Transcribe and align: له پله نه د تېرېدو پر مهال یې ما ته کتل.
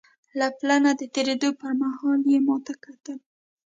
له 0.39 0.47
پله 0.57 0.75
نه 0.83 0.91
د 0.99 1.01
تېرېدو 1.15 1.49
پر 1.61 1.71
مهال 1.81 2.21
یې 2.31 2.39
ما 2.47 2.55
ته 2.65 2.73
کتل. 2.83 3.17